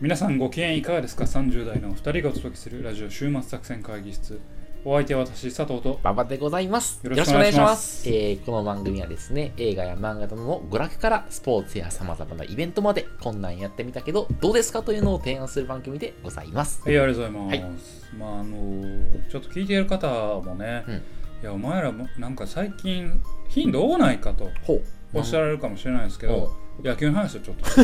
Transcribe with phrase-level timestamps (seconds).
[0.00, 4.40] 皆さんご機嫌いかがですか ?30 代のお二人がお届けするラジオ週末作戦会議室。
[4.84, 5.98] お相手は私、佐藤と。
[6.04, 7.00] ババでございます。
[7.02, 16.80] よろしくお願いしますえーこの番組はですね、映画や漫画などの娯楽からスポーツや様々なイベントまで、こんなんやってみたけど、どうですかというのを提案する番組でございます。
[16.84, 18.06] はい、ありがとうございはます。
[18.16, 20.06] まあ、あのーちょっと聞いている方
[20.40, 21.00] もね、うんい
[21.42, 24.82] や、お前らもなんか最近頻度多ないかとほう。
[25.12, 27.74] おっしゃられるかもしれないですけど、うん野球の話をちょっとし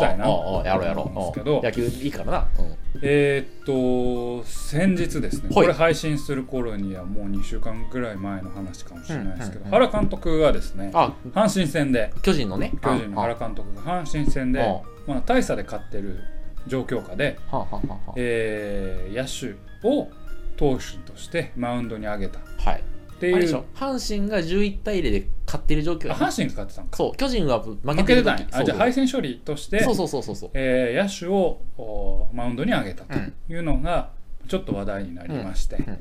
[0.00, 0.18] た い。
[0.18, 1.06] なおうおうやろうやろう。
[1.08, 2.38] 思うんですけど野球いいからな。
[2.58, 12.72] うんえーっと、先日ですね、はいこれ配信する頃にはもう2週間ぐらい前の話かもしれないですけど、うんうんうん原監督がですね、あ、阪神戦で、巨人のね。
[12.82, 14.60] 巨人の原監督が阪神戦で、
[15.06, 16.20] うまあ、大差で勝ってる
[16.66, 20.08] 状況下で、はあはあはあはあえー野手を
[20.56, 22.82] 投手としてマウンドに上げたっはい。
[23.20, 26.96] ていう阪神が11対0で勝ってる状況阪神が勝ってたんか。
[26.96, 28.46] そう、巨人は負け負てたんや。
[28.52, 30.36] あじゃあ敗戦処理としてそうそうそうそう。
[30.36, 30.50] そう。
[30.54, 33.14] えー野手をおマウンドに上げたと
[33.48, 34.10] いうのが
[34.48, 35.98] ちょっと話題になりまして、ん。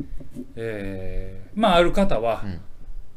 [0.56, 2.60] えーまあある方は、うん。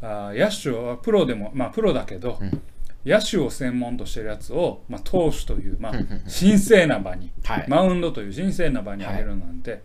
[0.06, 2.62] あー野手はプロでもまあプロだけど、うん。
[3.06, 7.65] 野手を専門としてるやつを、まあ、投手という、まあ神聖な場に、はい。
[7.69, 9.81] マウンドという神聖な場に上げるなんて、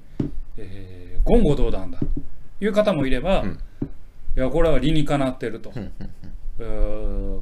[0.58, 2.00] えー言語道断だ。
[2.00, 2.06] と
[2.60, 3.60] いう方もいれば、うん。
[4.36, 6.10] いやこれは理にかなっていると、うんうん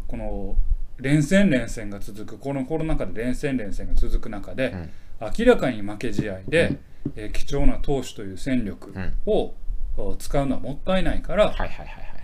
[0.08, 0.55] この
[1.00, 4.75] 連戦連戦が続くこのコロナ禍で連戦連戦が続く中で、
[5.19, 6.77] 明らかに負け試合で、
[7.16, 9.14] えー貴重な投手という戦力うん。
[9.25, 9.55] を、
[9.97, 11.55] お使うのはもったいないから。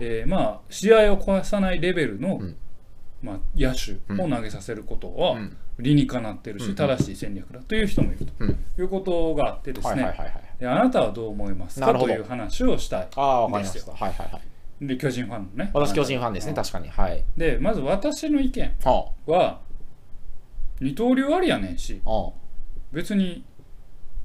[0.00, 2.56] えーまあ試合を壊さないレベルの、うん。
[3.20, 5.56] まあ、野手を投げさせることは、うん。
[5.80, 8.32] 理にかなってるし、うん正しい戦略だという人もいると。
[8.38, 8.50] うん。
[8.50, 10.04] いうことがあってですね、
[10.62, 11.92] あなたはどう思いますか？
[11.98, 14.04] という話をしたいああ、わかりまですよした。
[14.04, 14.42] はいはいはい。
[14.80, 15.70] で巨人ファンのね。
[15.74, 16.88] 私、巨人ファンですね、うん確かに。
[16.88, 17.24] はい。
[17.36, 19.60] でまず私の意見はは
[20.80, 22.32] 二刀流ありやねんしあ、はあ、
[22.92, 23.44] 別に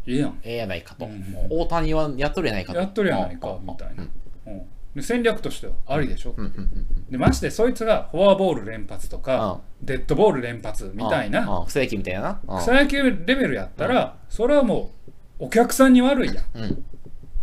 [0.06, 0.40] ええやん。
[0.44, 1.06] ええやないかと。
[1.06, 2.80] うん大谷はやっとるやないかと。
[2.80, 3.59] やっとるやないかはあ。
[3.63, 4.03] みたいな。
[4.47, 4.66] うん、うん。
[4.96, 11.40] で戦略としてはありでしょ、うんうんうんでましてそいつがフォアボール連発とか、デッドボール連発みたいな。
[11.50, 11.66] ああ。
[11.66, 14.92] 不正規みたいな草野球レベルやったら、それはも
[15.40, 16.46] うお客さんに悪いやん。
[16.56, 16.86] うん。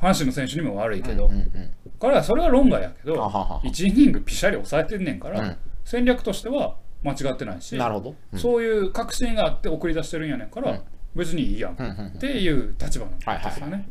[0.00, 1.70] 阪神の選手にも悪いけど、うんうん
[2.00, 5.56] からそれは論外やけどあはは1イニングピシャリ抑えてんねんから、うん。
[5.84, 8.14] 戦略としては間違ってないしなるほど。
[8.32, 8.38] うん。
[8.38, 10.80] そういう確信があって送り出してるんやねんから、うん。
[11.14, 12.06] 別にいいやん、うんうんうん。
[12.08, 13.88] っていう立場なんですよね、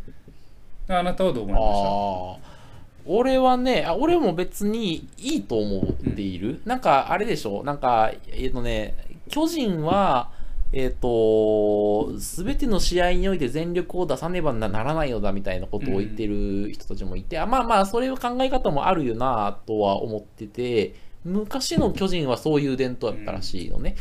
[0.87, 2.59] あなたはどう思いましああ。
[3.05, 6.61] 俺はねあ、俺も別にいいと思っている。
[6.65, 7.63] なんか、あれでしょ？
[7.63, 8.95] なんか、えっ、とね、
[9.29, 10.31] 巨人は、
[10.71, 20.93] えっ、と、すべての試合において全力を出さねばならないのだみたいなことを言ってる人たちもいて、あまあまあ、そういう考え方もあるよなとは思ってて、
[21.25, 23.95] 昔の巨人はそういう伝統やったらしいよね。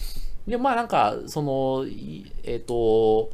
[0.46, 1.86] で、まあなんか、その、
[2.44, 3.30] えっ、と、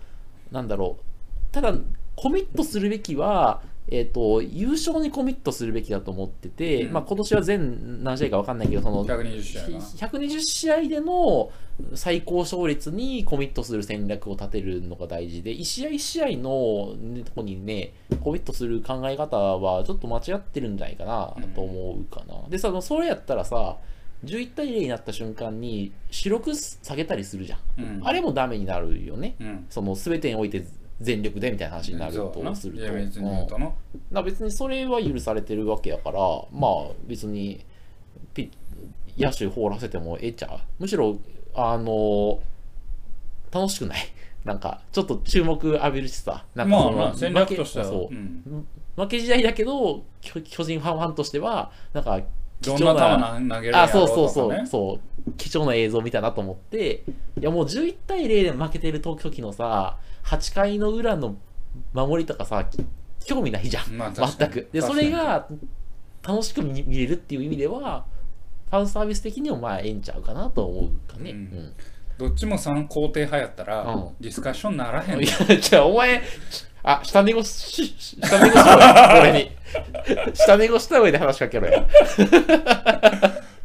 [0.53, 1.75] なんだろう、ただ、
[2.17, 11.51] コミットするべきは、えっ、と、優勝にコミットするべきだと思ってて、うんまあ今年は全何試合か分かんないけど、その、た120試合が120試合での
[11.95, 17.93] 最高勝率にコミットする戦略を立てるのが大事で、1試合1試合のねとこにね、
[18.23, 22.49] コミットする考え方はちょっと間違ってるんじゃないかなと思うかな。
[22.49, 23.77] でさ、それやったらさ、
[24.25, 27.59] 11対0になった瞬間に主力下げたりするじゃん。
[27.79, 29.37] うんあれもダメになるよね。
[29.41, 30.65] うんその全てにおいて
[31.01, 32.83] 全力でみたいな話になるとすると。
[33.45, 33.75] うとな、だか
[34.13, 36.19] ら別にそれは許されてるわけやから、
[36.53, 37.65] まあ別に
[38.33, 38.51] ピ
[39.19, 40.59] 野手放らせてもええちゃう。
[40.79, 41.19] むしろ、
[41.55, 42.41] あの
[43.53, 43.99] 楽しくない。
[44.45, 46.45] なんか、ちょっと注目浴びるしさ。
[46.55, 48.67] なんかそのまあまあ戦略としては、負けそううん
[48.97, 52.21] 負け試合だけど、巨巨人ファンファンとしては、なんか、
[52.65, 57.05] どんな球投げるあ、ろそうそうそう、そう、貴重な映像見たなと思って、
[57.41, 61.37] いやもう11対0で負けてる時のさ、8回の裏の
[61.93, 62.67] 守りとかさ、
[63.25, 63.93] 興味ないじゃん。
[63.97, 64.69] まあ全く。
[64.73, 65.47] で、それが
[66.27, 68.05] 楽しく見見れるっていう意味では、
[68.71, 71.31] ファンサービス的にもまあええんちゃうかなと思うかね。
[71.31, 71.73] ううんん。
[72.17, 76.23] どっちも3工程派やったら、うんディスカッションならへんいや、じゃあお前、
[76.83, 78.79] あ、下寝ごし、下寝ごしろよ、
[79.21, 79.51] 俺に。
[80.35, 81.85] 下寝ごした上で話しかけろよ。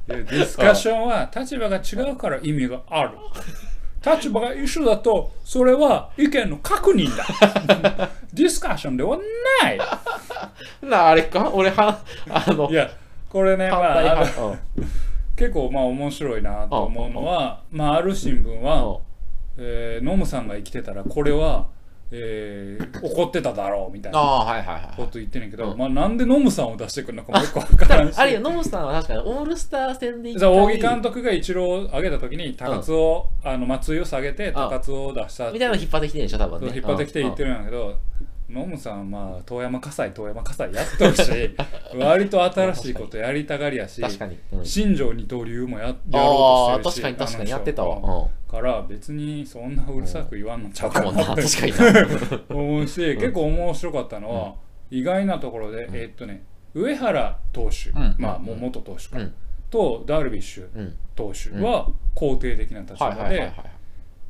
[0.08, 3.12] ディスカッションは立場が違うから意味がある。
[4.06, 8.10] 立場が一緒だと、それは意見の確認だ。
[8.34, 9.18] ディスカッションでは
[9.62, 9.78] ない。
[10.82, 11.52] なあ、あれか？
[11.54, 12.90] 俺は、あのい、や、
[13.30, 14.26] これね、まあ、
[15.36, 19.00] 結構まあ面白いなと思うのは、まあ、ある新聞は、
[19.58, 21.68] えーノムさんが生きてたら、これは、
[22.12, 24.20] えー怒ってただろうみたいな。
[24.96, 36.72] こと言ってんねんけど、うんまあなんでノムさんを出してくるのかもう一個わからんしあれよ、ノムさんは確かにオールスター戦で一じゃあ回扇監督が一郎を上げた時に高津を、あの松井を下げて高津を出したみたいなの引っ張ってきてるんでしょ、多分ね。
[36.76, 37.98] 引っ張ってきて言ってるんやけど、
[38.50, 41.56] ノムさんまあ遠山火災遠山火災やってほしい
[42.02, 44.38] 割と新しいことやりたがりやし確かに。
[44.52, 48.28] うん新庄二刀流もややろうとして確かに確かにやってたあの人わ。
[48.50, 50.94] から別にそんなうるさく言わんのちゃううん。
[50.94, 51.22] かもな。
[52.50, 54.56] 思うし、結構面白かったのは、
[54.90, 56.44] 意外なところで、うんえーっとね
[56.74, 59.34] 上原投手、うんまあうんもう元投手か、うん。
[59.70, 60.96] とダルビッシュうん。
[61.16, 63.46] 投手は肯定的な立はい場では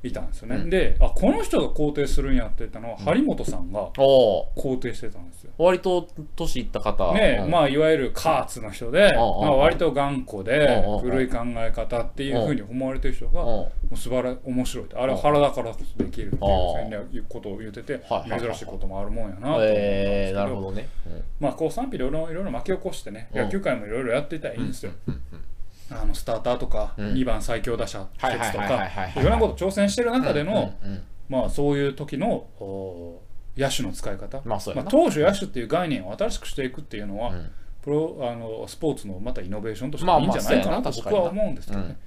[0.04, 0.70] いたんですよね、うん。
[0.70, 5.52] であこの人が肯定するんやって言ったのは、張本さんが肯定してたんですよ。
[5.58, 7.14] 割と年いった方。
[7.14, 7.52] ねうん。
[7.52, 13.96] まあいわゆるカーツの人で、うんまあ、割と頑固でうんうん古い考え方っていうふうに思われてる人がもうん。
[13.96, 20.88] う素晴ら面白いあれは腹だからこそできるっていう戦略いうことを言ってて珍しいこともあるもんやなと思ったんですえー、けどなるほどね。
[21.08, 21.24] うん。
[21.40, 23.42] まあこう賛否いろいろいろいろ巻き起こしてねうん。
[23.42, 24.92] 野球界もいろいろやっていたらいいんですよ。
[25.08, 25.42] うんうん
[25.92, 27.14] あのスターターとかうん。
[27.14, 33.22] 2番最強打者はいはい説とかいろんなこと挑戦してる中でのうんうんまあそういう時のお
[33.56, 34.42] 野手の使い方。
[34.46, 34.60] まあ。
[34.74, 37.52] まあ投手野手っていう概念を新しくしていくっていうのはうん。
[37.82, 41.98] プロあのスポーツのまたイノベーションとしてまあいいんじゃないかなと僕は思うんですけどね。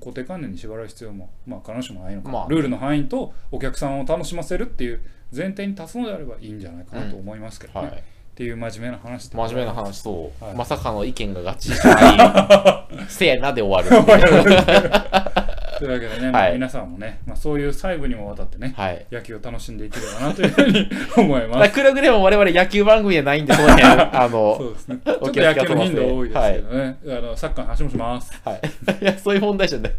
[0.00, 2.28] 固定観念に縛られる必要も、まあ、必ずしもないのか。
[2.28, 5.00] な、まあルールの範囲とお客さんを楽しませるっていう
[5.34, 7.88] 前提に立つのであればいいんじゃないかなと思いますけどね。
[7.88, 8.04] はい。
[8.32, 21.72] っていう真面目な話で真面目な話そう、はいまさかの意見が合致しない せやなで終わるというわけでね、 まあはい皆さんもね、まあ、そういう細部にもわたってね、はい野球を楽しんでいければなというふうに思います。
[21.72, 23.84] くれぐれも我々野球番組じゃないんで、その辺、
[24.16, 24.98] あの、そうですね。
[25.04, 28.40] ちょっと野球の頻度多いですけどね、あのサッカーの話もします。
[28.44, 28.60] はい。
[29.02, 29.92] いや、そういう問題じゃない。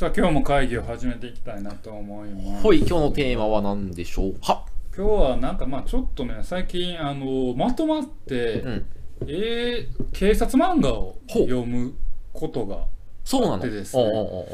[0.00, 2.62] さあ今日も会議を始めていきたいなと思います。
[2.62, 4.34] ほい、今日のテーマは何でしょう？
[4.40, 4.64] は
[4.96, 8.86] 今日はなんかまあちょっとね最近あのまとまって、うん。
[9.26, 11.92] えー警察漫画をほう読む
[12.32, 12.86] ことが、
[13.24, 13.62] そうなの？
[13.62, 14.46] でですねおうおうおうおう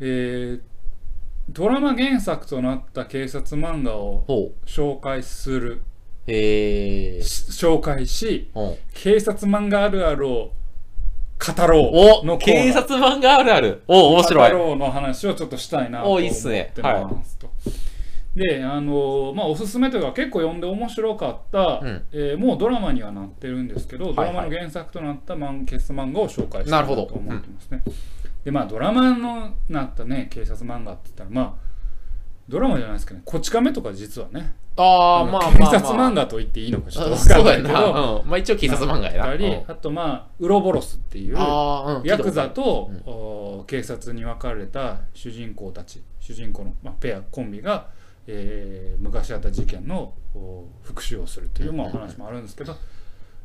[0.00, 0.60] えー
[1.50, 4.24] ドラマ原作となった警察漫画を。
[4.66, 5.82] 紹介する
[6.26, 7.22] へえ。
[7.22, 10.50] し紹介しうん警察漫画あるあるを
[11.40, 13.82] 語ろおうのコーナー警察漫画あるある。
[13.88, 14.52] お面白い。
[14.52, 17.50] 語ろうの話をちょっとしたいなと思っておいいっすねますと。
[18.36, 27.82] であのまあおすすめというか結構読んで面白かった、うんえーもうドラマにはなってるんですけど、はいドラマの原作となった漫警察漫画を紹介したないと思ってますね。
[28.44, 31.70] でまあドラマのなったね警察漫画って言ったらまあ
[32.48, 35.70] ドラマじゃないですけどねこち亀とか実はねああ、のまあまあ、警まあ。
[35.72, 37.80] 察漫画と言っていいのかちょっとかないけどな。
[37.84, 38.28] うん。
[38.28, 39.64] まあ一応警察漫画やな。
[39.68, 41.36] あとまあウロボロスっていう。
[42.04, 47.88] ヤクザと、うんお警察に分かれた主人公たち主人公の、まあ、ペアコンビが、
[48.26, 52.74] えー昔あった事件のお復讐をするという、まあ、お話もあるんですけど、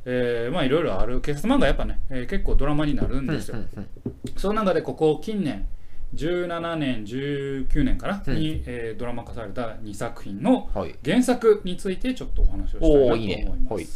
[0.05, 3.57] えーまあいろいろある警察漫画やっぱね、えー結構ドラマになるんですよ。
[4.37, 5.67] その中でここ近年
[6.15, 8.35] 17年19年かな、うん。
[8.35, 10.69] に、えードラマ化された2作品の。
[11.03, 13.45] 原作についてちょっとお話をしたいなと思いおーいいね。
[13.45, 13.73] ます。
[13.73, 13.88] はい。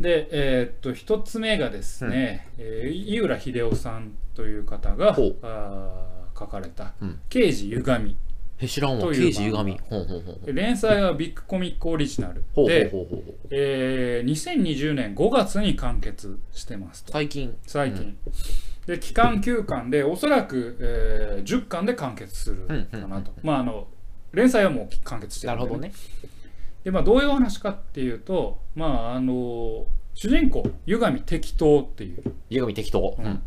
[0.00, 8.16] で、えーっと一つ目がですね、えー井浦秀夫さんという方があー書かれたうん「刑事歪み
[8.60, 9.00] え、知らんわ。
[9.00, 9.80] という刑事歪み。
[9.88, 10.52] ほうほうほう」ほう。
[10.52, 13.34] 連載はビッグコミックオリジナルで、ほうほうほう。
[13.50, 17.56] えー2020年5月に完結してますと最近。
[17.66, 18.16] 最近、
[18.86, 23.86] で期間9巻でおそらく、えー10巻で完結するかなと、うんうんうんまああの
[24.32, 25.92] 連載はもう完結してるんるほどね。
[26.84, 33.16] でまあ、どういうお話かっていうと、まあ、あの主人公湯上適当っていうっ歪み適当。
[33.18, 33.42] うん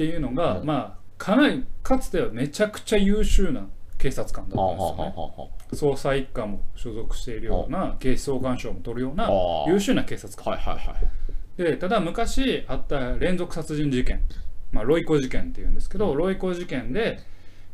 [0.00, 5.96] ていうのが、うんまあかなりかつてはめちゃくちゃ優秀な警察官だはあったんですよね。
[5.96, 9.28] 捜査一課も所属しているような警視総監賞も取るような
[9.68, 10.54] 優秀な警察官。
[10.54, 11.62] あはいはいはい。
[11.62, 14.22] でただ昔あった連続殺人事件、
[14.72, 17.20] まあ、ロイコ事件っていうんですけど、ロイコ事件で、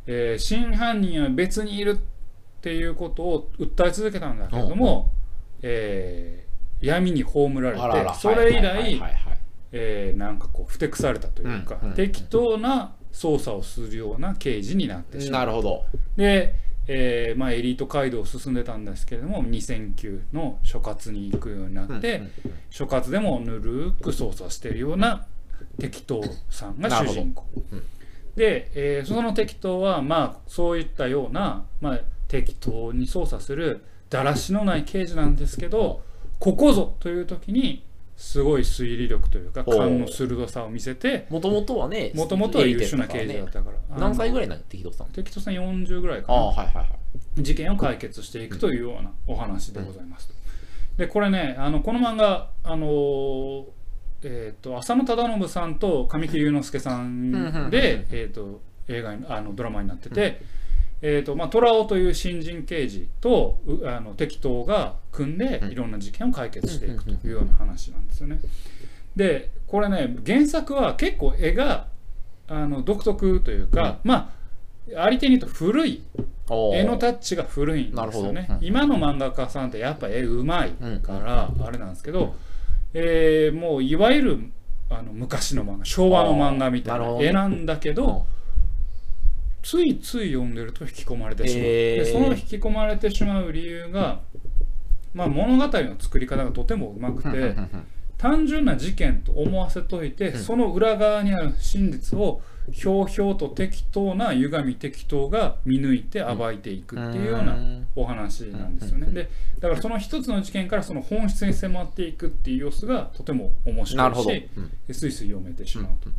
[0.05, 5.09] えー真犯人は別にいるっていうことを訴え続けたんだけれども、
[5.61, 8.13] えー闇に葬られて。
[8.19, 9.01] それ以来
[9.71, 11.95] えーなんかこうふてくされたというか、うんうん。
[11.95, 15.45] 適当な捜査をするような刑事になってしまう。
[15.45, 15.85] なるほど。
[16.15, 16.53] で、
[16.87, 22.21] えーまあ、エリート街道を進んでたんですけれども2009の所轄に行くようになって、
[22.69, 25.25] 所轄でもぬるく捜査しているような
[25.79, 27.83] 適当さんが主人公、うん。
[28.35, 36.01] で、えーその適当はまあそういったような、まあ、適当に捜査するだらしのない刑事なんですけど
[36.39, 37.83] ここぞという時に
[38.17, 43.97] すごい推理力というか勘の鋭さを見せてもともとはね、もともとは優秀な刑事だったから。
[43.97, 46.39] 何歳ぐらいいなの適当さん適当さん40ぐらいかな。
[46.39, 46.81] はいはいは
[47.37, 47.43] い。
[47.43, 50.33] 事件を解決していくというようなお話でございますと。
[50.97, 53.65] でこれねあのこの漫画あのー
[54.23, 60.41] えー、と浅野忠信さんと神木隆之介さんうんうんうんで、えー、と映画にあのドラマになってて、
[61.01, 65.71] えーとまあ、虎尾という新人刑事とうあの適当が組んでうん。
[65.71, 68.39] いろんな事件を解決していくというような話なんですよね。
[69.15, 71.87] でこれね原作は結構絵が
[72.47, 74.31] あの独特というか、ま
[74.95, 76.01] ああり手に言うと古い
[76.73, 78.47] 絵のタッチが古いんですよね。
[78.49, 78.57] うん。
[78.61, 80.71] 今の漫画家さんってやっぱ絵うまい
[81.03, 82.35] からあれなんですけど、
[82.93, 84.39] えーもういわゆる
[84.89, 88.25] あの昔の漫画昭和の漫画みたいな絵なんだけど
[89.61, 92.03] ついつい読んでると引き込まれてしまう、へー。
[92.03, 94.21] でその引き込まれてしまう理由が、
[95.13, 97.55] まあ、物語の作り方がとてもうまくて
[98.17, 100.37] 単純な事件と思わせといて、ん。
[100.37, 107.57] その裏側にある真実をひょうひょうと適当な歪み適当が見抜いて暴いていくっていうような
[107.95, 109.07] お話なんですよね。
[109.07, 113.85] うんでだからその一つの事件からその本質に迫っていくっていう様子がとても面。
[113.85, 114.71] 白いしうん。
[114.87, 116.09] でスイスイ読めてしまうと。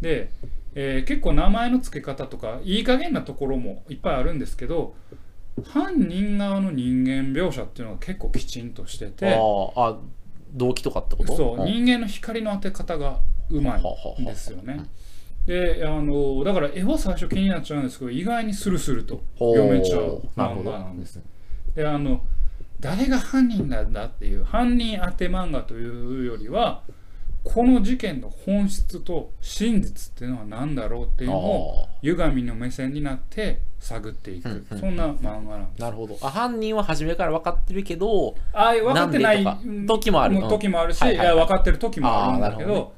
[0.00, 0.30] で、
[0.74, 4.94] えー結構名前の付け方とかいい加減なところもいっぱいあるんですけど
[5.64, 9.98] 犯人側の人間描写っていうのが結構きちんとしててあーあ、
[10.52, 11.36] 動機とかってこと？
[11.36, 14.84] そう、ん人間の光の当て方がうまいんですよね。
[15.46, 21.22] であのだから絵は最初気になっちゃうんですけど意外にスルスルと読めちゃう漫画なんです。
[21.74, 22.20] であの
[22.80, 26.82] 誰が犯人なんだっていう犯人当て漫画というよりは
[27.46, 35.78] この事件の本質と真実っていうのは何だろうっていうのをあ歪みの目線になって探っていく、うんうんそんな漫画なんです。
[35.78, 36.18] ーなるほど。
[36.20, 39.44] あ、犯人は初めから分かってるけど、ああ分かってない
[39.86, 40.36] 時もある。
[40.38, 41.26] う時もあるし、うんはいはい。
[41.28, 42.92] はい分かってる時もあるんだけど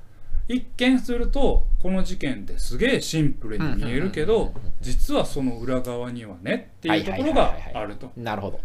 [0.49, 8.11] 一見するとこの事件ってすげえシンプルに見えるけど実はその裏側にはねっていうところがあると。
[8.17, 8.61] なるほど。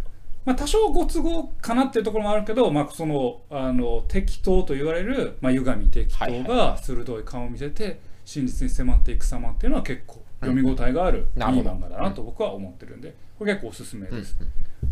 [0.45, 14.37] まあ、多少ご都合かなっていうところもあるけど、まあ、そのあの適当と言われる、まあ、歪み適当が鋭い顔を見せて真実に迫っていく様っていうのは結構読み応えがあるいい漫画だなと僕は思ってるんでこれ結構おすすめうんです。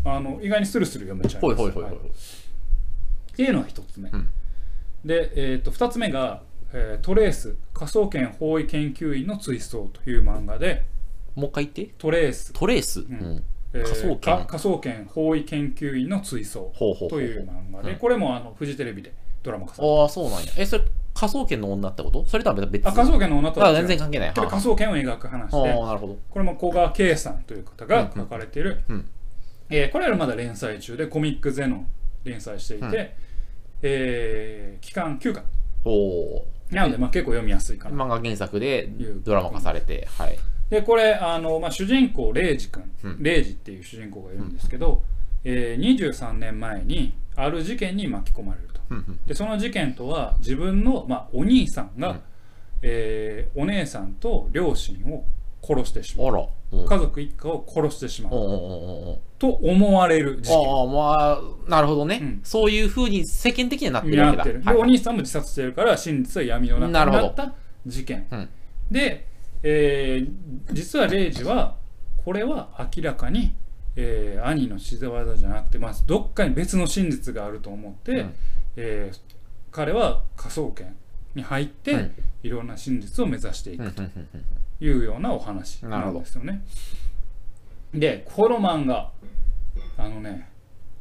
[0.04, 1.62] あの意外にスルスル読めちゃいほます。
[1.62, 4.08] いほいほいほいはいっていうのが一つ目。
[4.08, 4.28] ん
[5.04, 6.42] で、えー、と二つ目が、
[6.72, 10.84] えートレース科捜研法医研究員の追走という漫画で
[11.34, 11.94] もう一回言って。
[11.98, 13.00] トレース、トレース？
[13.00, 16.66] うんえー科捜研法医研究員の追走
[17.08, 19.12] という漫画で、うんこれもあのフジテレビで
[19.42, 20.52] ドラマ化されてああ、そうなんや。
[20.56, 22.24] え、それ、科捜研の女ってこと？
[22.26, 24.34] それとは別あ科捜研の女とは全然関係ない。
[24.34, 26.18] これ科捜研を描く話でああ、なるほど。
[26.30, 28.96] これも古賀圭さんという方が書かれている、うん。
[28.96, 29.08] うん
[29.70, 31.86] えーこれはまだ連載中でコミックゼノン
[32.24, 32.92] 連載していて、うん。
[33.82, 35.44] えー期間9巻。
[35.84, 38.04] おなので、まあ、結構読みやすいかな。
[38.04, 38.88] 漫画原作で
[39.24, 40.38] ドラマ化されて、はい。
[40.72, 43.22] でこれあの、まあ、主人公レイジ君、うん。
[43.22, 45.02] レイジっていう主人公がいるんですけど、
[45.44, 48.80] えー23年前にある事件に巻き込まれると。
[48.88, 49.20] うんうん。
[49.26, 52.20] でその事件とは自分の、まあ、お兄さんが、うん。
[52.80, 55.26] えーお姉さんと両親を
[55.62, 56.48] 殺してしまう。
[56.88, 58.32] 家族一家を殺してしまう。
[59.38, 62.18] と思われる事件ああ、まあ、なるほどね。
[62.22, 64.44] うんそういうふうに世間的にはなってにるわけだ。
[64.44, 67.52] なってるで、はいお兄さんも自殺してるから真実は闇の中になった
[67.86, 68.48] 事件うん。
[68.90, 69.31] で、
[69.62, 70.30] えー
[70.72, 71.76] 実はレイジは
[72.24, 73.54] これは明らかに、
[73.96, 78.34] えー兄の仕業じゃなくて、まあ、どっかに別の真実があると思って、うん。
[78.76, 79.18] えー
[79.70, 80.94] 彼は科捜研
[81.34, 84.02] に入って、うんいろんな真実を目指していくと
[84.80, 86.64] いうようなお話なんですよね。
[87.94, 89.12] でこの漫画
[89.96, 90.48] あのね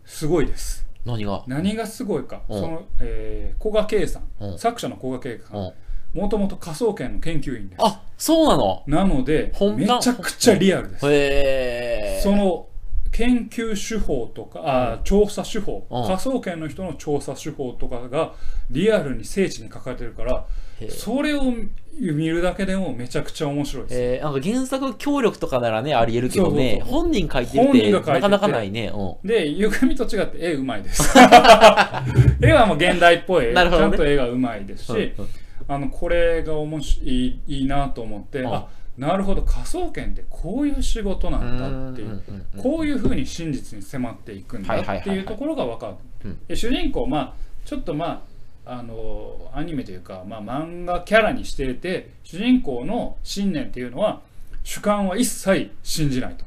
[0.05, 0.85] すごいです。
[1.03, 1.43] 何が？
[1.47, 2.61] 何がすごいか、うん。
[2.61, 4.59] その、えー古賀圭さん、うん。
[4.59, 5.73] 作者の古賀圭さん
[6.13, 7.81] もともと科捜研の研究員です。
[7.83, 8.83] あ、そうなの？
[8.87, 11.05] なのでめちゃくちゃリアルです。
[11.05, 12.21] へえ。
[12.23, 12.67] その
[13.11, 18.33] 研究手法とかあー調査手法、うん科捜研の人の調査手法とかが
[18.69, 20.45] リアルに精緻に書かれてるから
[20.89, 21.53] それを
[21.99, 24.01] 見るだけでもめちゃくちゃ面白いです。
[24.01, 28.91] えー、なんか原作協力とかならね、ありえるけどね、本人書いてるってなかなかないね。
[28.95, 29.27] うん。
[29.27, 31.03] で、歪みと違って絵うまいです。
[32.41, 35.29] 絵はもう現代っぽい、ねちゃんと絵がうまいですし、うんうん
[35.67, 42.21] あのこれが面白いいいいなと思って、うんあなるほど科捜研ってこういう仕事なんだっていう。
[42.61, 46.55] こういうふうに真実に迫っていくんだっていうところが分かる。
[46.55, 47.33] 主人公、まあ、
[47.65, 48.23] ちょっとま
[48.65, 54.21] あ、あのアニメというか、まあ、漫画キャラにしていて主人公の信念っていうのは
[54.63, 56.45] 主観は一切信じないと。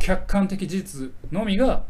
[0.00, 1.84] 客観的事実のみが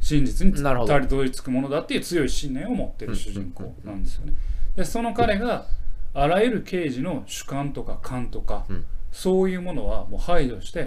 [0.00, 4.34] 真実になるほどたどり着くものだっていう強い信念を持ってる主人公なんですよね。
[4.76, 5.66] でその彼が
[6.14, 10.86] あらゆる刑事の主観とか勘とか、うんそういうものはもう排除して。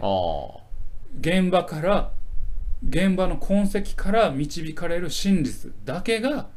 [1.20, 2.12] 現場から
[2.88, 6.48] 現場の痕跡から導かれる真実だけが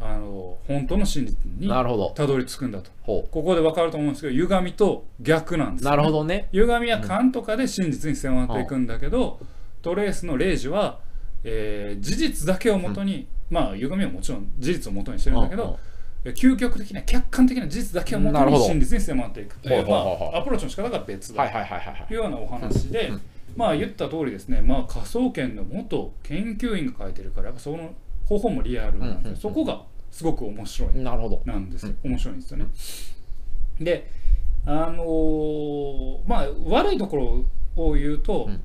[0.00, 1.68] あの本当の真実に。
[1.68, 5.78] たどり着くんだとほここで分かると思うんですけど歪みと逆なんでう。
[5.78, 6.48] すよなるほどね。
[6.52, 9.38] 歪みや勘とかで真実に迫っていくんだけど、
[9.82, 10.98] トレースのレイジは、
[11.44, 15.76] えー事実だけをもとに、まあ歪みはもちろん事実をもとにしてるんだけど、うんうん
[16.32, 21.44] 究極的な客観的な事実だけをもとに真実に迫っていくっていう、まあ、アプローチの仕方が別だ。
[22.08, 23.20] というようなお話で、うん。
[23.56, 27.94] まあ言った通りですね、まあ、科捜研の元研究員が書いてるからやっぱその
[28.26, 30.98] 方法もリアルなんでそこがすごく面白い。
[30.98, 31.42] なるほど。
[31.44, 32.66] なんですよ、面白いんですよね。
[33.80, 34.10] で
[34.64, 37.44] あのーまあ悪いところ
[37.76, 38.60] を言うと、うん。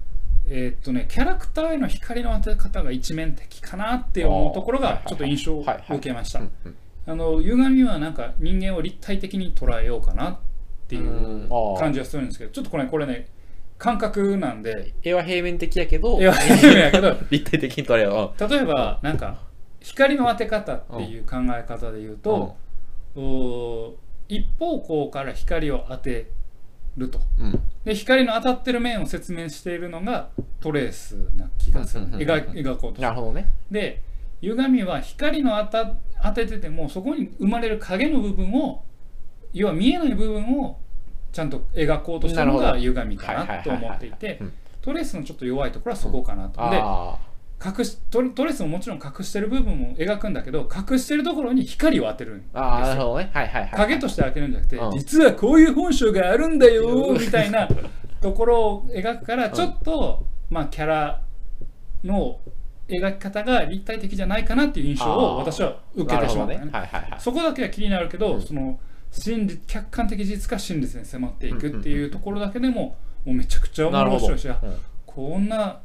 [0.48, 6.42] えーっとねキャラクターへの光の当て方が一面的かなって思うところがちょっと印象を受けました
[7.06, 10.38] あの歪みはなんか人間を立体的に捉えようかなっ
[10.88, 13.28] ていう感じはするんですけどちょっとこれこれね
[13.82, 18.36] 感覚なんで絵は平面的やけど、絵は平面やけど 立体的に撮れよ。
[18.40, 19.40] 例えばなんか
[19.80, 22.56] 光の当て方っていう考え方で言うと、
[23.16, 23.96] お
[24.30, 26.30] 一方向から光を当て
[26.96, 27.46] るとうん。
[27.48, 27.60] うん。
[27.84, 30.30] で光の当たってる面を説明しているのが
[30.60, 33.52] トレースな気がするうんうんうんうん描描こうとなるほどね。
[33.72, 34.04] で
[34.42, 35.94] 歪みは光の当た
[36.24, 38.84] 当てててもそこに生まれる影の部分を
[39.54, 40.80] 要は見えない部分を
[41.32, 44.54] ちゃんと描こうとしたのが歪みかなと思っていてうん。
[44.82, 46.70] トレースのちょっと弱いところはそこかなと。
[46.70, 47.18] であ
[47.64, 52.62] 隠しトトレースももちろん隠してる部分も描くんだけど隠してるところに光を当てるんですよ。
[52.62, 53.70] はいはいはい。
[53.70, 54.92] 影として当てるんじゃなくて、うん。
[54.92, 57.70] 実はこういう本性があるんだようんみたいな
[58.20, 61.22] ところを描くからちょっと、まあキャラ
[62.04, 62.40] の
[63.00, 66.72] 描き方が立体的じゃないかなっていう印象を私は受けてしまったね。
[67.20, 68.80] そこだけは気になるけど、うんその
[69.12, 72.96] 真実客観的事実か真実に迫っていくっていうところだけでも
[73.26, 73.90] もうめちゃくちゃ。
[73.90, 74.78] 面白いしあうん。
[75.06, 75.82] こんな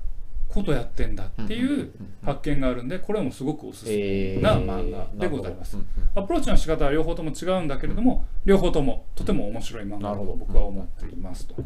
[0.48, 1.90] ことやってんだっていう
[2.24, 4.40] 発見があるんでこれもすごくおすすめえー。
[4.40, 5.76] な漫画でございます。
[6.14, 11.56] アプローチの仕方は両方とも違うんだけれども両方ともとても面白い漫画だと僕は思っていますと。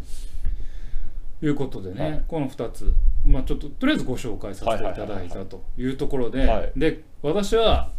[1.43, 2.23] いうことでね、はい。
[2.29, 2.95] この2つ、
[3.31, 7.93] まあ、ちょっととりあえずご紹介させていただいたというところで、はいで私は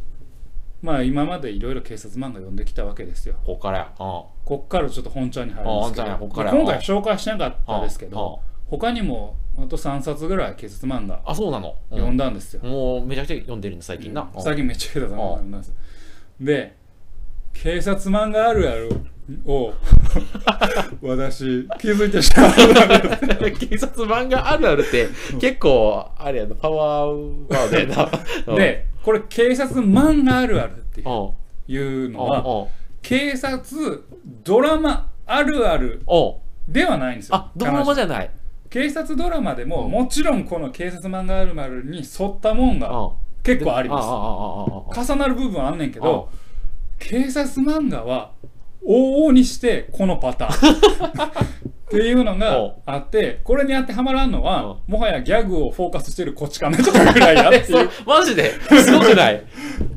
[0.82, 3.36] まあ今までいろいろ警察漫画読んできたわけですよ。
[3.46, 3.86] こっからや。
[3.88, 3.96] うん。
[3.98, 6.08] こっからちょっと本ちゃんに入るんですけど。
[6.12, 11.76] あ本ちゃん今回紹介しなかったですけど他にもあと3冊ぐらい警察漫画あ、そうなの？
[11.92, 11.98] うん。
[11.98, 14.28] 読んだんですよ、もうめちゃくちゃ読んでるんだ、最近な。
[14.40, 15.74] 最近めっちゃ下手だな読んだんです。
[16.40, 16.76] で
[17.54, 18.90] 警察漫画あるある
[19.46, 19.74] を
[21.02, 25.08] 私気づいてしまったんです警察漫画あるあるって
[25.40, 28.10] 結構あれやなパワーワードやな。
[28.48, 32.68] う んでこれ警察漫画あるあるっていうのはうん
[33.02, 34.04] 警察
[34.44, 36.74] ドラマあるあるうん。
[36.74, 37.36] ではないんですよ。
[37.36, 38.30] あドラマじゃない。
[38.70, 39.92] 警察ドラマでもうん。
[39.92, 43.10] もちろんこの警察漫画あるあるに沿ったもんがうん。
[43.44, 44.08] 結構あります。
[44.08, 46.30] 重なる部分あんねんけど
[47.00, 48.32] 警察漫画は
[48.88, 50.72] 往々にしてこのパターン。
[51.92, 58.52] っていうのがあってこれに当てはまらんのはもはやギャグをフォーカスしてるこっちかなとかぐらいやってい うマジで？
[58.82, 59.44] すごくない？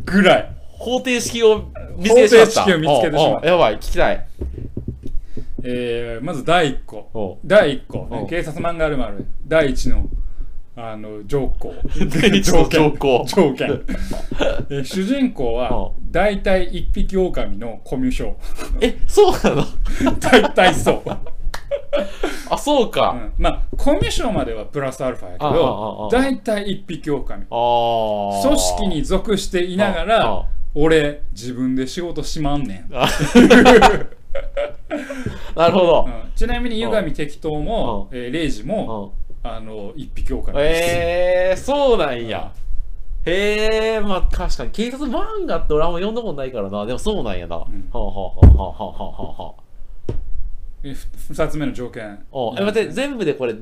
[0.04, 0.50] ぐらい。
[0.72, 2.62] 方程式を見つけてしまった。
[2.62, 3.46] 方程式を見つけてしまった。
[3.48, 4.26] やばい聞きたい。
[5.62, 6.96] えーまず第1個。
[7.14, 8.08] お第1個。
[8.10, 8.16] う。
[8.24, 10.06] ん警察漫画あるある第1の
[10.76, 11.72] あの条項。
[12.20, 13.80] 第一の条項条件。
[14.70, 18.34] えー主人公は大体一匹狼のコミュ障。
[18.80, 19.64] えそうなの？
[20.18, 21.02] 大体そう、
[22.50, 23.32] あそううかん。
[23.38, 27.44] まあコミュ障まではプラスアルファやけど大体一匹狼。
[27.50, 27.54] ああ。
[28.42, 33.06] 組織に属していながあらあ俺自分で仕事しまんねん、あ
[35.54, 36.04] なるほど。
[36.08, 36.12] うん。
[36.34, 42.50] ちなみに湯上適当も、えー、レイジも、うんあの一匹狼です、えー、そうなんや。
[43.26, 46.86] へえ、まあ確かに警察漫画って俺あんま読んだことないからな。
[46.86, 47.56] でもそうなんやな。
[47.58, 49.54] はんあ、はあはあはあはあはあは
[50.82, 52.16] えふ二つ目の条件あ。
[52.58, 53.60] え、待って、全部でこれ、な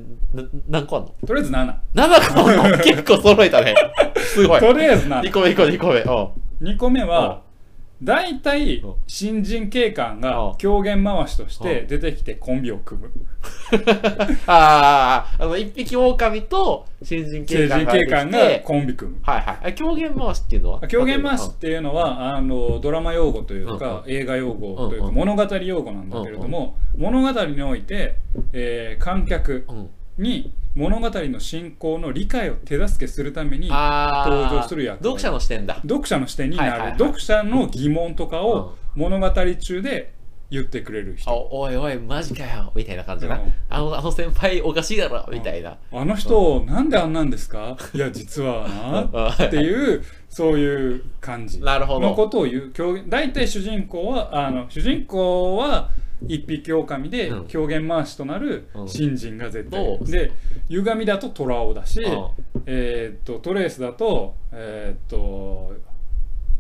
[0.69, 1.15] 何個あんの？
[1.27, 2.79] とりあえず7 ?7 個あんの？
[2.83, 3.75] 結構揃えたね。
[4.17, 4.61] すごい。
[4.61, 6.01] とりあえず2 7個目、2個目、2個目。
[6.01, 6.29] うん
[6.75, 7.42] 2個目は
[8.03, 8.87] 大体う。
[8.89, 10.55] ん新人警官がう。
[10.55, 11.85] ん狂言回しとしてう。
[11.85, 13.11] ん出てきてコンビを組む。
[14.47, 17.93] ああ、あの、一匹狼と新人警官が。
[17.93, 19.19] 警官がコンビ組む。
[19.23, 19.59] はいはい。
[19.69, 19.73] あ。
[19.73, 20.89] 狂言回しっていうのは？
[20.89, 28.17] 狂言回しっていうのはあのドラマ用語というか映画用語というかうん物語用語なんだけれども物語において
[28.53, 29.91] えー観客うん。
[30.19, 35.77] に物語の進行の理解を手助けするために登場する役割読者の視点だ。
[35.83, 36.99] 読者の視点になる、はいはいはい。
[36.99, 40.15] 読者の疑問とかを物語中で
[40.51, 43.33] 言ってくれるあ人おいおい、マジかよみたいな感じうん。
[43.33, 43.39] あ
[43.81, 45.79] の、あの先輩おかしいだろみたいな。
[45.93, 47.77] あの人なんであんなんですか？
[47.95, 51.59] いや実はなっていうそういう感じ。
[51.61, 52.73] のことを言う。
[53.09, 55.91] 大体主人公はあの主人公は
[56.29, 57.47] 一匹狼でうん。
[57.47, 58.89] 狂言回しとなるうん。
[58.89, 60.11] 新人が絶対、どう。
[60.11, 60.33] で
[60.69, 62.29] 歪みだと虎をだし、うん
[62.67, 65.73] えーっとトレースだとえーっと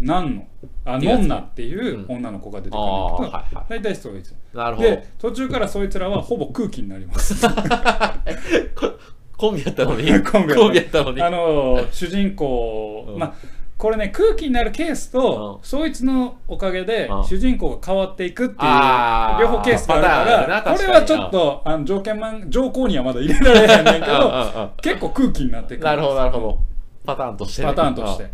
[0.00, 0.46] なんの
[0.84, 2.16] あっていうやつノンナっていううん。
[2.16, 3.66] 女の子が出てくるんだけど、あーはいはい。
[3.68, 4.34] 大体そうです。
[4.78, 7.46] で途中からそいつらはほぼ空気になります。
[8.74, 8.92] こ
[9.36, 10.06] コンビやったのに。
[10.22, 11.02] コンビやった。
[11.04, 11.22] のに。
[11.22, 13.18] あの主人公、うん。
[13.18, 13.34] まあ
[13.82, 15.68] これね空気になるケースと、うん。
[15.68, 17.24] そいつのおかげでうん。
[17.24, 24.70] 主人公が変わっていくっていう両方ケースがあるからこれはちょっとあの条件満条項にはまだ入れられへんねんけどうん。
[24.80, 26.58] 結構空気になってくるなるほど、なるほど。
[27.04, 27.68] パターンとしてね。
[27.70, 28.30] パターンとして。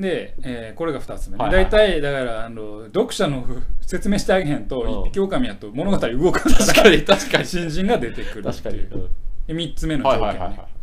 [0.00, 3.46] で、えーこれが2つ目、はいはい大体だからあの読者の
[3.82, 4.90] 説明してあげへんと、うん。
[5.10, 7.44] 一匹狼やと物語動かうん確かに、確かに。
[7.44, 8.78] 新人が出てくるって確かに。
[8.78, 9.08] いううん。
[9.46, 10.79] で3つ目の条件ね、はいはいはいはい。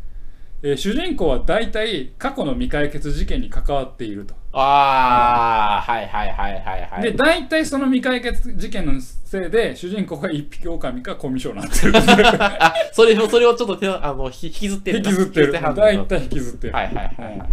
[0.64, 7.02] えー主人公は大体過去の未解決事件に関わっていると、あー、はいはいはいはいはい。
[7.04, 15.04] で大体その未解決事件のせいで主人公が一匹狼かコミュ障になってるあ、 それを、それをちょっと手のあの、ひ引きずってる引。
[15.04, 15.74] きずってる大
[16.06, 17.50] 体引きずってる、はいはいはいはい。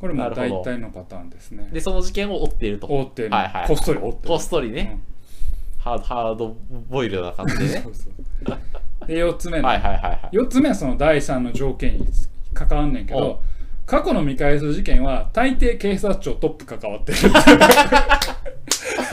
[0.00, 2.86] これも大体のパターンですねで、その事件を追っていると。
[2.86, 3.68] 追ってる、はいはい。
[3.68, 4.98] こっそり追ってるこっそりね。
[5.78, 6.56] ハード、ハード
[6.88, 8.08] ボイルドな感じでねうん そ。
[8.08, 8.10] う
[8.46, 8.58] そう
[9.06, 10.36] で4つ目の、はいはいはいはい。
[10.36, 12.06] 4つ目はその第3の条件に
[12.54, 13.20] 関わんねんけお。
[13.20, 13.42] ど
[13.84, 17.18] 過去の未解決事件は大抵警察庁トップ関わってる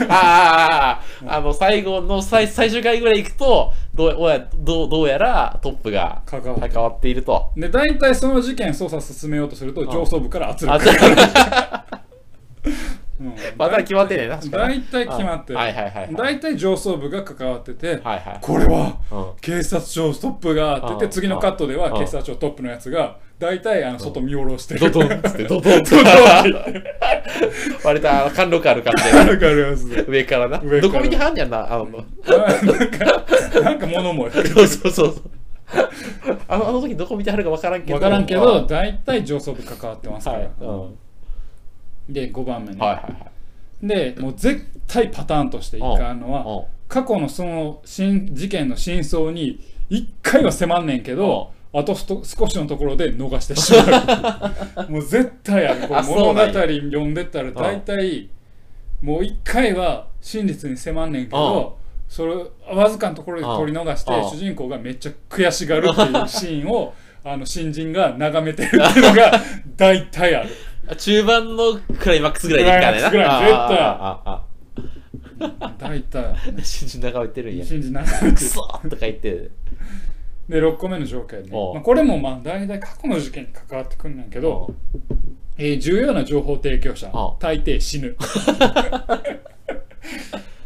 [0.08, 7.50] ああ、あの、最後の最最終回ぐらい行くと、どうどうどうやらトップが関わっていると。
[7.56, 10.94] で大体その事件捜査進めようとすると上層部から圧あ力。
[11.14, 12.09] がうん
[13.56, 14.80] まだ決まってね確かに。
[14.80, 16.14] 大体決まってるはいはいはいはい。
[16.14, 18.38] 大体上層部が関わってて、はいはい。
[18.40, 25.96] これはうん警察庁トップがって言ってうん次のカットではうん警察庁トップのやつが大体あの外見下ろしてるドドンっつって、ドドンって。
[27.82, 29.32] 割とあの貫禄ある感じあで。
[29.32, 30.58] るからやつで上からな。
[30.58, 31.86] らどこ見てはんやんな、あの。
[31.88, 35.14] なんかなんか物もそうそうそう。
[36.48, 37.94] あの、あの時どこ見てはるか分からんけど。
[37.94, 40.50] 分からんけど大体上層部関わってますから、はい。
[40.60, 40.98] うん。
[42.10, 43.00] はいで5番目ね、はいは
[43.82, 43.86] い。
[43.86, 46.64] でもう絶対パターンとしていかんのはうん。
[46.88, 54.90] 過去のその新事件の真相に1回は迫んねんけどあとすと少しのところで逃してしまう。
[54.90, 55.88] もう絶対ある。
[55.88, 58.28] こ物語読んでったら大体
[59.00, 62.34] もう1回は真実に迫んねんけどそれ
[62.74, 64.30] わずかなところで取り逃してうん。
[64.30, 66.92] 主人公がめっちゃ悔しがるっていうシーンを
[67.22, 69.32] あの新人が眺めてるっていうのが
[69.76, 70.48] 大体ある
[70.96, 73.10] 中盤のクライマックスぐらいでいいからねな。
[73.10, 73.78] クライマックスぐらい絶対。
[73.80, 77.64] ああ大体新人眺めてるんや。
[77.64, 78.32] 新人眺めてる。
[78.34, 79.50] クソーとか言って。
[80.48, 81.74] で6個目の条件ね、おう。
[81.74, 84.74] まあ、これもまあ大体過去の事件に関わってくんねんけど、
[85.56, 87.08] えー重要な情報提供者。
[87.38, 88.16] 大抵死ぬ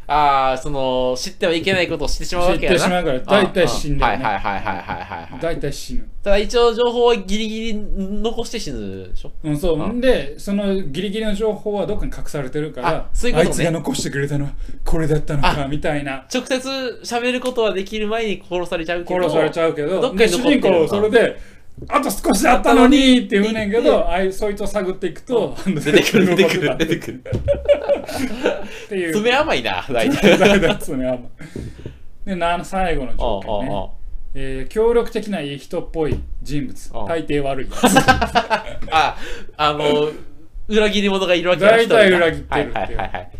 [0.06, 2.78] ああ、その、知ってはいけないことを知ってしまうわけやな。
[2.78, 4.06] 知ってしまうから大体死んでるね。
[4.06, 5.40] はいはいはいはいはいはいはい。
[5.40, 9.32] 大体死ぬ、ただ一応情報をギリギリ残して死ぬでしょ？
[9.42, 9.82] うん、そう。
[9.82, 10.00] あん。
[10.00, 13.50] でそのギリギリの情報はどっかに隠されてるからあそういうことね。
[13.52, 14.52] いつが残してくれたのは
[14.84, 16.26] これだったのかあみたいな。
[16.32, 19.22] 直接喋ることはできる前に殺されちゃうけど。
[19.22, 20.00] 殺されちゃうけど。
[20.00, 21.53] どっかに残ってる人公それで
[21.88, 27.24] あと少しあったのにって言うねんけどあいそいつを探っていくと出てくる 出てくる 出てくる。
[28.86, 29.12] っていう。
[29.12, 30.38] 爪甘いな、大体。
[30.38, 31.20] 大体爪甘い。
[32.26, 33.74] でな最後の条件ね。
[33.74, 33.88] あ
[34.36, 36.90] えー協力的ないい人っぽい人物。
[36.94, 37.08] ああ。
[37.08, 37.68] 大抵悪い。
[37.70, 37.72] や
[38.90, 39.16] あ、
[39.56, 40.10] あの、
[40.68, 42.72] 裏切り者がいるわけや大体裏切ってるっていう。
[42.72, 43.30] はいはいはい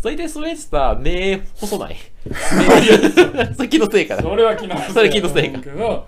[0.00, 1.96] それでそういうやつさ、目細ない
[2.30, 4.22] 目それ気のせいかな。
[4.22, 6.06] それは気のせいそれ気のせいかけど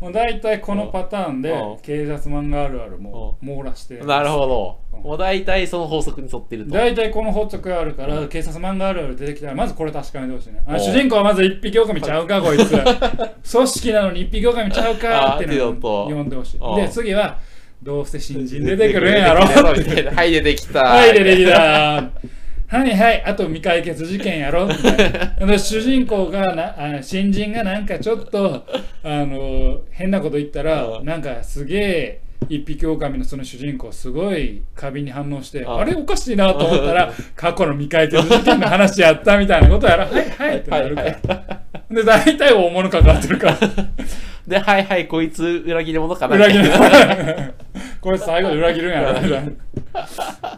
[0.00, 4.78] もう大体このパターンでうん警察漫画あるあるも網羅してなるほど。
[4.80, 6.70] うんもう大体その法則に沿ってると。
[6.70, 17.38] 大体この法則があるから警察漫画あるある出てきたらまずこれ確かめてほしいね主人公はまず一匹狼ちゃうか こいつ組織なのに一匹狼ちゃうかっていうのを読んでほしいうんで次は
[17.82, 20.80] どうせ新人出てくるんやろはい、出てきた。
[20.80, 22.10] はい、出てきた。
[22.68, 24.66] はいはい、あと未解決事件やろ。
[24.66, 28.64] みたいなで主人公がなあ新人がなんかちょっと
[29.04, 43.58] あの変なこと言ったらうんなんかすげえ一匹狼のその主人公すごい過敏に反応してうんあれおかしいなと思ったら 過去の未解決事件の話やったみたいなことやらはいはいってなるから、で大体大物関わってるから。
[44.46, 46.36] で、はいはい、こいつ裏切り者かな。
[46.36, 46.70] 裏切る
[48.00, 49.14] これ最後で裏切るんやろ。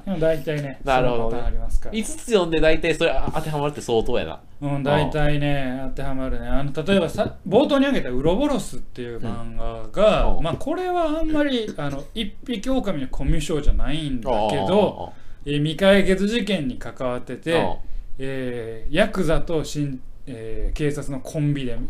[0.04, 1.30] でも大体ねなるほどね。
[1.30, 1.94] そのパターンありますから。
[1.94, 4.40] 5つ読んで大体それ当てはまるって相当やな。
[4.60, 6.48] うん、大体ね当てはまるね。
[6.48, 10.42] あの例えばさ冒頭に挙げた「ウロボロス」っていう漫画が、うん。
[10.42, 15.12] まあこれはあんまりあの一匹狼のコミュ障じゃないんだけど、
[15.46, 17.78] えー未解決事件に関わってて、
[18.18, 21.82] えーヤクザと新、えー警察のコンビでやる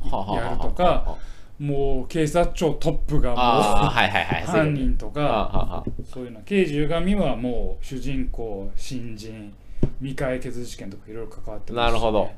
[0.61, 1.17] とか
[1.59, 4.43] もう警察庁トップがもうはいはいはい。
[4.47, 9.53] 犯人とかそういうの刑事歪みはもう主人公新人
[10.01, 11.99] 未解決事件とかいろいろ関わってますしね。
[11.99, 12.31] なるほど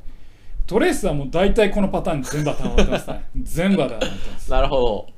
[0.70, 3.24] トレースはもう大体このパターン全部当てはまってますね。
[3.42, 4.50] 全部当てはまってます。
[4.52, 5.09] なるほど。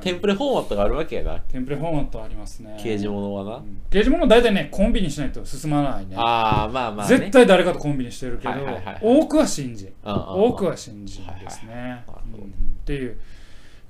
[0.00, 1.38] テンプレフォーマットがあるわけやな。
[1.40, 2.74] テンプレフォーマットありますね。
[2.82, 3.56] 刑事物はな。
[3.56, 3.82] うん。
[3.90, 6.16] 刑事物は大体ねコンビにしないと進まないね。
[6.16, 7.18] ああ、まあまあ、ね。
[7.18, 8.98] 絶対誰かとコンビにしてるけど、はいはいはいはい。
[9.02, 10.24] 多くは新人うんうんうん。
[10.44, 12.00] 多くは新人ですね、はいはい。
[12.40, 12.46] うん。
[12.46, 12.48] っ
[12.86, 13.18] ていう。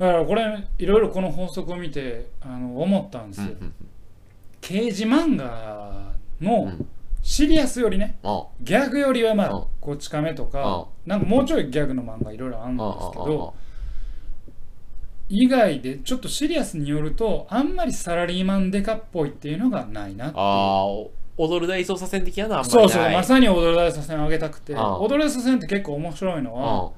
[0.00, 0.42] だからこれ
[0.78, 3.74] いろいろこの法則を見てあの思ったんですよ、うんうん。
[4.60, 6.86] 刑事漫画のうん
[7.26, 8.18] シリアスよりね。
[8.22, 9.66] うんギャグよりはまうんあ。
[9.80, 13.54] こち亀とかなんかもうちょいギャグの漫画いろいろあるんですけど
[15.30, 20.36] 以外でちょっとシリアスによるとあんまりサラリーマンデカっぽいっていうのがないなって
[21.36, 22.76] 踊る大捜査線的なのはあんまり。
[22.76, 22.88] ない。
[22.90, 24.74] そうそうまさに踊る大作戦を上げたくて。
[24.74, 26.90] うん踊る大作戦って結構面白いのは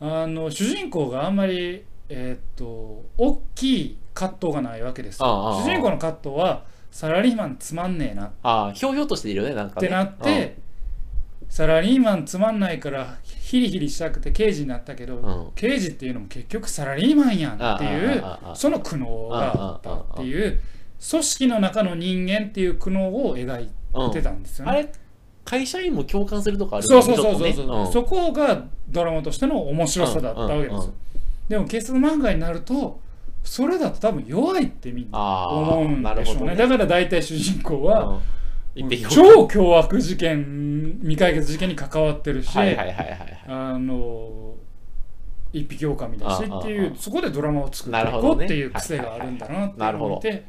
[0.00, 8.26] うんあの主人公があんまりえーっと大きい葛藤がないわけです主人公の葛藤はサラリーマンつまんねえな。
[8.26, 9.88] っああ、ひょうひょうとしているよね、なんかね。
[9.88, 10.58] てなって、
[11.48, 15.52] サラリーマンつまんないからヒリヒリしたくて刑事になったけど、うん。
[15.54, 18.54] 刑事っていうのも結局サラリーマンやんっていうああああああ。
[18.54, 20.60] その苦悩があったっていう
[21.10, 24.70] 組織の中の人間っていう苦悩を描いうん、てたんですよね。
[24.70, 24.92] あれ、
[25.44, 27.52] 会社員も共感するとこあるそうそうそうそう。
[27.52, 30.94] そう、そこがドラマとしての面白さだったわけですよ、
[31.48, 33.00] でも警察漫画になると
[33.44, 36.56] それだと多分弱いってみんな思うんでしょうねね。
[36.56, 38.20] だから大体主人公は、うん
[39.10, 42.56] 超凶悪事件未解決事件に関わってるし。
[43.46, 44.54] あの
[45.52, 50.44] 一匹狼だしっていうそこでドラマを作っていこうっていう癖があるんだなっていうのを見て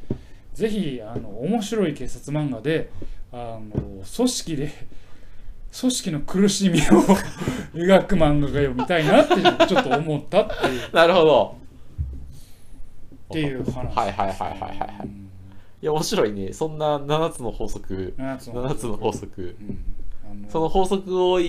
[0.54, 2.90] ぜひあの面白い警察漫画で
[3.32, 4.72] あの組織で
[5.78, 6.82] 組織の苦しみを
[7.74, 9.34] 描く漫画が読みたいなって
[9.66, 11.63] ちょっと思ったっていうっ なるほど。
[13.30, 15.24] ていう話はいはいはいはいはいはい。
[15.84, 16.52] や、面白いね。
[16.52, 18.14] そんな7つの法則。
[18.18, 19.56] 7つの7つの法則。
[19.60, 19.84] うん
[20.48, 21.44] その法則を破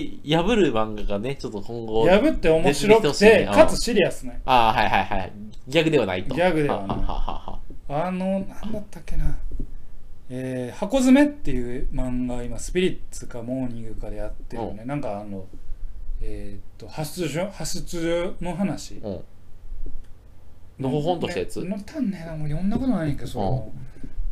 [0.54, 2.06] る漫画がね、ちょっと今後。
[2.08, 5.32] 破って面白く出てねかつシリアスねああ、はいはいはい。
[5.66, 6.36] ギャグではないと。
[6.36, 6.98] ギャグではない
[7.88, 9.36] あの、なんだったっけな。
[10.30, 15.46] えー、箱詰めっていう漫画今スピリッツかモーニングかでやってるよね、なんかあの
[16.20, 19.20] えーっと発出所発出所の話うん。
[20.78, 21.62] のほほんとしたやつ。
[21.62, 23.72] ねのたんねもう読んだことないねんけどその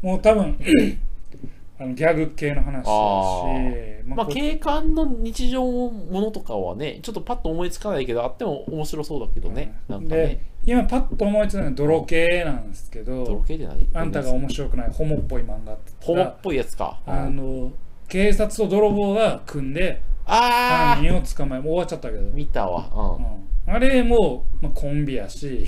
[0.02, 0.58] もう多分
[1.78, 9.74] あのギャグ系の話だしあまあ、こう警官の日常ものとかはね、ちょっとパッと思いつかないけど、あっても面白そうだけどね。
[9.88, 10.46] なんかでね。
[10.66, 16.98] 今パッと思いついたのは泥系なんですけ泥ど系で何あんたが面白くないホモっぽい漫画ってホモっぽいやつか。
[17.06, 17.72] あの
[18.08, 23.18] 警察と泥棒が組んであ犯人を捕まえもう終わっちゃったけど、ー見たわ。
[23.18, 25.66] うん、あれも、まあ、コンビやし、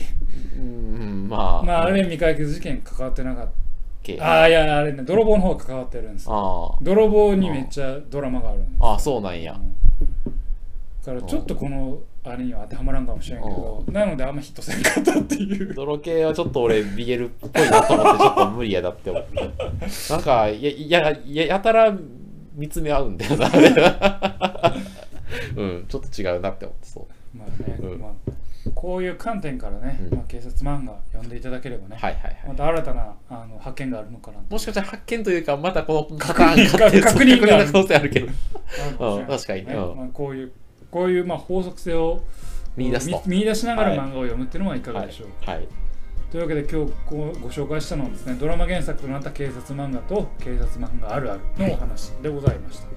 [0.57, 0.63] うん。
[0.63, 1.63] うん、まあ。
[1.63, 3.49] まあ、あれ未解決事件関わってなかっ
[4.03, 8.87] 系たああいやあれね泥棒の方が関わってるんですよあ泥棒にめっちゃドラマがあるんですあ。
[8.87, 9.55] ああ、そうなんや。
[9.55, 9.77] うん
[11.07, 19.37] だからちょっとこのあれには当てはまらんかもしれんけどなのであんまヒットせんかったっていう泥系はちょっと俺、ビゲルっぽいなと思って、ちょっと無理やだって思って。
[20.11, 21.97] なんか、や、や、ややたら
[22.57, 23.49] 見つめ合うんだよな、
[25.57, 27.07] うん、ちょっと違うなって思って、そう。
[27.37, 28.01] まあね、うん。
[28.01, 28.13] まあ、
[28.75, 30.17] こういう観点からね、うん。
[30.17, 32.45] まあ、警察漫画読んでいただければね、はいはいはい。
[32.49, 38.27] また新たなあの発見があるのかなもしかしたら発見というか、またこの確認がって確認がの可能性あるけど。
[38.27, 39.75] うん確かにね。
[39.75, 39.97] うん。
[39.97, 40.53] まあ、こういう
[40.91, 42.23] こういうまあ法則性を
[42.77, 43.23] 見出すと。
[43.27, 43.99] 見見出しながらはい。
[43.99, 45.69] 漫画を読むっていうのはいかがでしょうか、はい。
[46.31, 52.89] というわけで今日ごご紹介したのはですねドラマ原作となった警察漫画と警察漫画あるあるのお話でございました、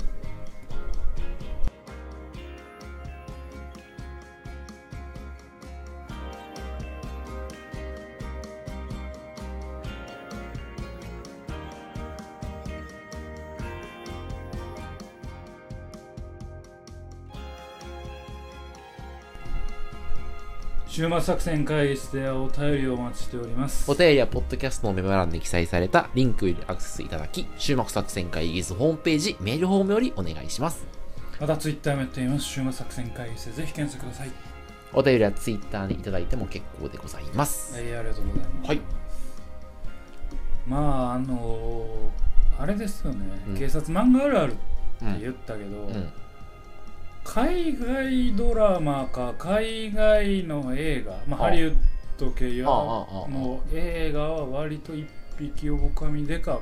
[20.91, 30.83] 週末作戦会議室ではお便りをお待ちしておりますお便りはポッドキャストのメモ欄に記載されたリンクよりアクセスいただき、終幕作戦会議室ホームページ、メールフォームよりお願いします。
[31.39, 34.31] またツイッターもやっています週末作戦会議室でぜひ検索ください
[34.91, 37.75] お便りはツイッターにいただいても結構でございます。
[37.75, 38.67] はい、ありがとうございます。
[38.67, 38.81] はい。
[40.67, 40.77] ま
[41.11, 45.21] あ、あのーあれですよね、うん警察漫画あるあるってうん。
[45.21, 46.11] 言ったけど、うん。
[47.31, 51.75] 海外ドラマか海外の映画、まあ、あハリウッ
[52.17, 56.61] ド系やの映画は割と一匹狼デカか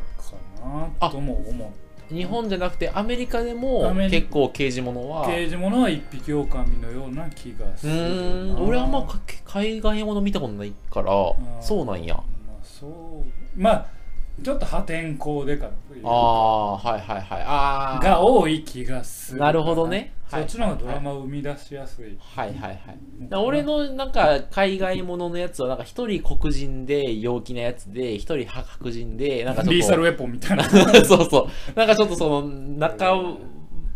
[1.00, 1.74] なとも思
[2.10, 5.26] 日本じゃなくてアメリカでアも結構刑事物うは。
[5.26, 8.56] 刑事物は一匹狼のような気がすうる。
[8.62, 11.14] 俺あんまか海外もの見たことないから、
[11.62, 12.16] そうなんや。
[12.16, 13.60] まあそう。
[13.60, 13.97] まあ
[14.44, 16.08] ちょっと破天荒デカという。
[16.08, 17.44] ああ、はいはいはい。
[17.44, 18.04] ああ。
[18.04, 19.40] が多い気がする。
[19.40, 20.14] なるほどね。
[20.28, 22.80] そっちの方がドラマを生み出しやすい、はいはいはい。
[23.22, 29.72] だ俺のなんか海外もののやつはなんか一人黒人で陽気なやつで一人白人でなんかちょっと。
[29.72, 30.64] リーサルウェポンみたいな。
[31.06, 31.78] そうそう。
[31.78, 33.14] なんかちょっとその仲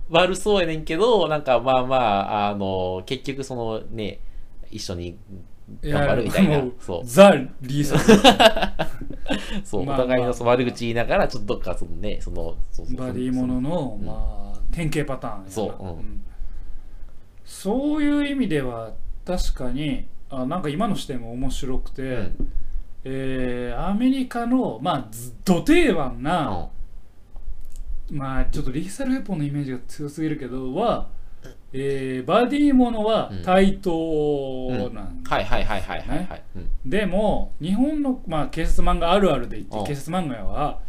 [0.09, 4.19] 悪そうやねんけどなんかまあまああの結局そのね
[4.69, 5.17] 一緒に
[5.83, 6.63] 頑張るみたいな。
[6.79, 7.01] そう。
[7.05, 7.31] ザ・
[7.61, 7.97] リーサ
[9.63, 14.13] そう、まあお互いのその悪口言いながらちょっとどっかそのねそのそうそうポンバディものの、うんま
[14.55, 15.89] あ典型パターンそううん。
[15.99, 16.23] ん。
[17.45, 18.93] そういう意味では
[19.25, 22.51] 確かにあなんか今の視点も面白くて、うん。
[23.03, 26.69] えーアメリカのまあずど定番な、
[28.11, 31.07] まあちょっとリーサルウェポンのイメージが強すぎるけどは、
[31.73, 33.43] えーバディものはうん。
[33.43, 33.91] 対等
[34.93, 36.69] なんはいはいはいはいはいはい、うん。
[36.89, 39.83] でも日本の、まあ、警察漫画あるあるで言うん。
[39.83, 40.79] って警察漫画は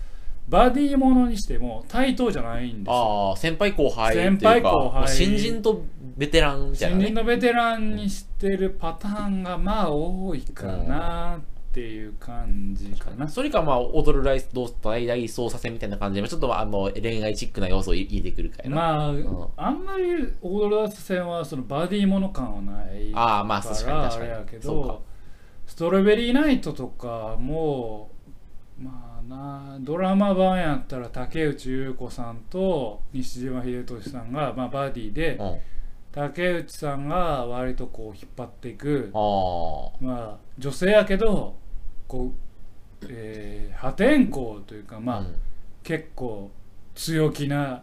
[0.49, 3.31] バディものにしても対等じゃないんですよ。
[3.31, 5.01] ああ先輩後輩っていうか先輩後輩。
[5.01, 5.85] まあ新人と
[6.17, 7.05] ベテランみたいなね。
[7.07, 11.41] 新人のベテランにしてるパターンがまあ多いかなっ
[11.75, 16.21] ていう感じかな、それかまあ踊るライス同大々操作戦みたいな感じ。
[16.21, 19.49] でちょっとあの恋愛チックな要素を入れてくるかいな、まあ、ん。
[19.57, 20.05] あんまり
[20.43, 24.31] オールダース戦はそのバディもの感はないああまあ確かに確かに。
[24.31, 24.89] あれやけそうか。
[24.89, 25.03] ど
[25.67, 28.11] ストロベリーナイトとかも
[28.79, 35.55] まあなドラマ版やったら竹内優子さんと西島秀俊さんが、まあ、バディでうん、あ
[36.13, 39.11] 竹内さんが割とこう引っ張っていく。
[39.15, 41.62] あまあ女性やけど
[42.13, 42.31] こ
[43.01, 45.35] う、えー破天荒というかまあ、うん。
[45.83, 46.51] 結構
[46.95, 47.83] 強気な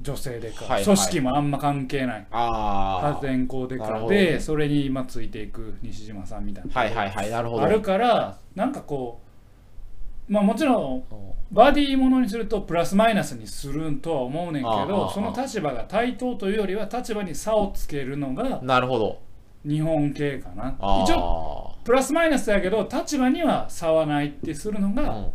[0.00, 0.84] 女性でか、はいはい。
[0.84, 2.26] 組織もあんま関係ない。
[2.30, 4.24] 破天荒でかなるほどね。
[4.24, 7.30] で、それに今ついていく西島さんみたいな、はいはいはい。
[7.30, 7.62] なるほど。
[7.62, 9.20] あるからなんかこ
[10.28, 11.04] うまあもちろんうん。
[11.52, 19.20] バディものにするとプラスマイナスにするとは思うねんけどその立場が対等というよりは立場に差をつけるのがなるほど。
[19.64, 20.74] 日本系かな。
[20.80, 25.32] あ一応プラスマイナスやけど立場には差はないってするのがあうん。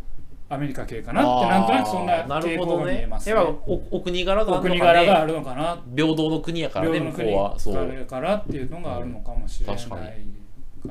[0.50, 3.34] アメリカ系かなってなんとなくそんななるほど傾向が見えねますね。
[3.36, 7.58] やっぱおお国柄があおるのかね国柄があるのかな平等の国やからね向こうは。
[7.58, 7.74] そう。
[7.74, 9.96] だからっていうのがあるのかもしれない確か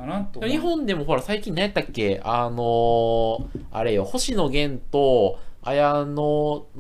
[0.06, 0.42] なと。
[0.46, 2.22] 日本でもほら最近何やったっけ？
[2.24, 4.04] あのーあれよ。
[4.04, 6.16] 星野源と綾野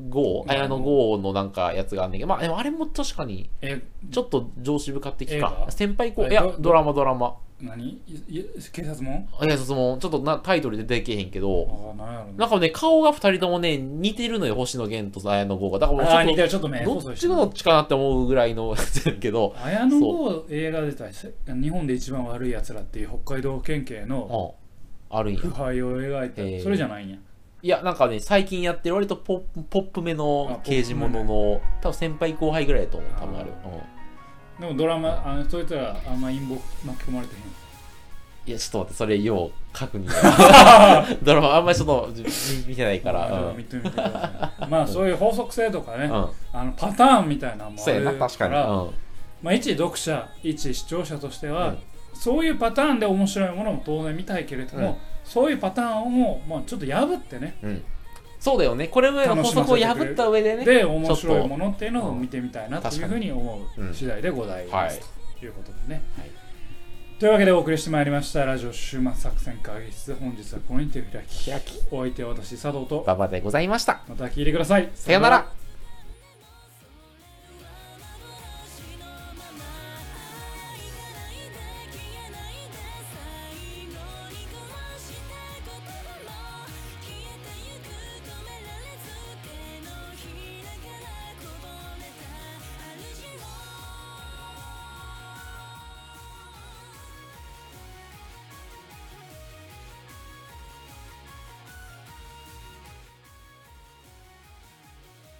[0.09, 2.27] 剛うん綾野剛のなんかやつがあんねんけど。
[2.27, 8.01] まああれも確かにえちょっと上司部買ってきか先輩後いやドラマドラマ何？
[8.07, 9.27] いい警察も？
[9.43, 11.95] いやそのちょっとなタイトルで出てけへんけど。
[11.97, 15.79] ああなんやろなんかね顔が二人ともね似てるのよ星野源と綾野剛が。
[15.79, 16.49] だからもうちょってる。
[16.49, 19.55] ちょっと目とどっちがどっちかなって思うぐらいの やつやけど。
[19.63, 24.55] 綾野剛映画出たし日本で一番悪いやつらっていう北海道県警の
[25.11, 25.39] うんあるんや。
[25.39, 27.17] 腐敗を描いへえたそれじゃないんや。
[27.63, 33.49] いや、なんかね、最近やってる割とポップめあの刑事ものの、多分先輩後輩ぐらいだと思う、多分ある。
[33.65, 33.96] うん
[34.59, 37.41] でもドラマあのそいつらあんま陰謀巻き込まれてへん。
[38.47, 40.07] いや、ちょっと待って、それよう確認。
[41.21, 43.25] ドラマあんまりちょっと見見てないから。
[43.25, 43.31] うん。
[43.31, 44.67] まあ見てみてください。
[44.69, 46.11] まあそういう法則性とかね、うん。
[46.53, 48.53] あのパターンみたいなのもそうやな、あるか確かに。
[48.53, 48.91] ら、うん。
[49.43, 49.93] まあ、一視聴
[50.41, 51.77] 一視聴者としては、うん。
[52.13, 54.95] そういうパターンで面白いものも当然見たいけれども、うん。
[55.25, 57.83] そういうパターンを、まあ、ちょっと破ってねうん。
[58.39, 58.87] そうだよね。
[58.87, 60.65] これぐらいの法則を破った上でね。
[60.65, 64.85] で面白いものっていうのを見てみたいなというふうに思ううん次第でございはい。
[64.85, 65.01] ます、
[65.39, 66.29] ということでね、はい。
[67.19, 68.45] というわけでお送りしてまいりました。
[68.45, 70.13] ラジオ終末作戦会議室。
[70.15, 71.79] 本日はこのにて開き開き。
[71.91, 73.01] お相手は私佐藤と。
[73.01, 74.01] 馬場でございました。
[74.07, 74.89] また聞いてください。
[74.93, 75.66] さよなら